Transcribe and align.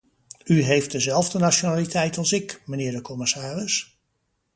U 0.45 0.61
heeft 0.61 0.91
dezelfde 0.91 1.39
nationaliteit 1.39 2.17
als 2.17 2.31
ik, 2.31 2.61
mijnheer 2.67 2.91
de 2.91 3.01
commissaris. 3.01 3.97